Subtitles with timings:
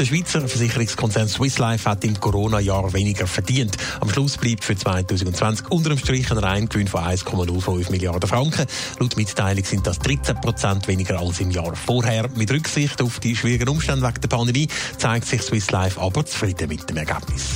[0.00, 3.76] Der Schweizer Versicherungskonzern Swiss Life hat im Corona-Jahr weniger verdient.
[4.00, 8.64] Am Schluss bleibt für 2020 unter dem Strich ein Reingewinn von 1,05 Milliarden Franken.
[8.98, 12.30] Laut Mitteilung sind das 13 Prozent weniger als im Jahr vorher.
[12.34, 16.70] Mit Rücksicht auf die schwierigen Umstände wegen der Pandemie zeigt sich Swiss Life aber zufrieden
[16.70, 17.50] mit dem Ergebnis.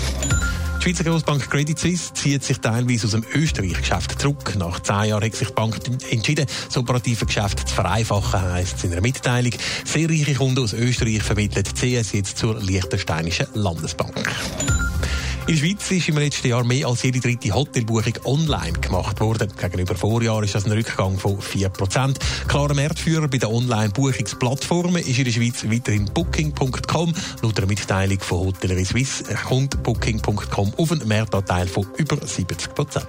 [0.85, 4.55] Die Schweizer Grossbank Credit Suisse zieht sich teilweise aus dem Österreich-Geschäft zurück.
[4.59, 5.81] Nach zehn Jahren hat sich die Bank
[6.11, 9.53] entschieden, das operative Geschäft zu vereinfachen, heisst es in einer Mitteilung.
[9.87, 14.31] Sehr reiche Kunden aus Österreich vermittelt CS jetzt zur Liechtensteinischen Landesbank.
[15.47, 19.53] In der Schweiz ist im letzten Jahr mehr als jede dritte Hotelbuchung online gemacht worden.
[19.61, 22.17] Gegenüber Vorjahr ist das ein Rückgang von 4%.
[22.49, 27.13] Klarer Marktführer bei den Online-Buchungsplattformen ist in der Schweiz weiterhin Booking.com.
[27.43, 33.03] Laut einer Mitteilung von Hotellerie Suisse kommt Booking.com auf einen Marktanteil von über 70%.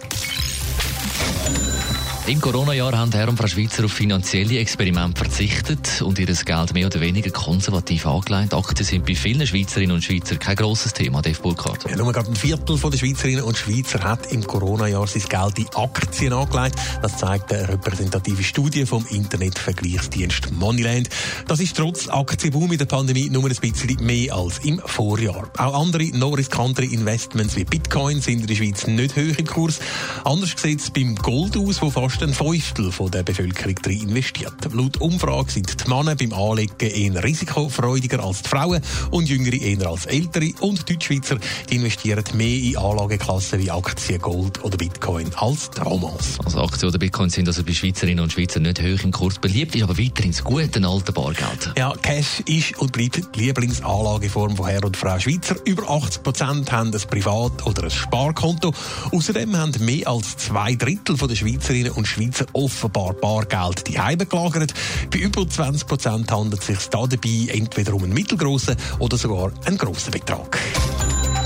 [2.27, 6.87] Im Corona-Jahr haben Herr und Frau Schweizer auf finanzielle Experimente verzichtet und ihr Geld mehr
[6.87, 8.51] oder weniger konservativ angelegt.
[8.51, 11.87] Aktien sind bei vielen Schweizerinnen und Schweizern kein grosses Thema, Dave Burkhardt.
[11.87, 15.67] Ja, nur gerade ein Viertel der Schweizerinnen und Schweizer hat im Corona-Jahr sein Geld in
[15.75, 16.77] Aktien angelegt.
[17.03, 21.09] Das zeigt eine repräsentative Studie vom Internetvergleichsdienst Moneyland.
[21.47, 25.47] Das ist trotz Aktienboom in der Pandemie nur ein bisschen mehr als im Vorjahr.
[25.57, 29.77] Auch andere noch riskantere Investments wie Bitcoin sind in der Schweiz nicht hoch im Kurs.
[30.23, 34.53] Anders sieht es beim Gold aus, wo fast ein Fünftel der Bevölkerung drin investiert.
[34.73, 39.87] Laut Umfrage sind die Männer beim Anlegen eher risikofreudiger als die Frauen und Jüngere eher
[39.87, 40.51] als Ältere.
[40.61, 41.37] Und Deutschschweizer
[41.69, 46.39] investieren mehr in Anlageklassen wie Aktien, Gold oder Bitcoin als damals.
[46.43, 49.75] Also Aktien oder Bitcoin sind also bei Schweizerinnen und Schweizern nicht hoch im Kurs beliebt,
[49.75, 51.73] ist aber weiterhin das gute alte Bargeld.
[51.77, 55.55] Ja, Cash ist und bleibt die Lieblingsanlageform von Herr und Frau Schweizer.
[55.65, 58.73] Über 80 Prozent haben ein Privat- oder ein Sparkonto.
[59.11, 64.73] Außerdem haben mehr als zwei Drittel der Schweizerinnen Schweizer offenbar Bargeld die Heime gelagert.
[65.11, 69.51] Bei über 20 Prozent handelt es sich da dabei entweder um einen mittelgroßen oder sogar
[69.65, 70.59] einen grossen Betrag.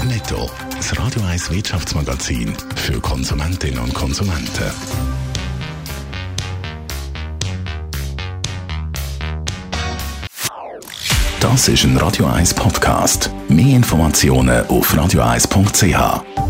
[0.05, 0.49] Netto.
[0.75, 4.71] Das Radio 1 Wirtschaftsmagazin für Konsumentinnen und Konsumenten.
[11.39, 13.31] Das ist ein Radio 1 Podcast.
[13.47, 16.48] Mehr Informationen auf radio1.ch.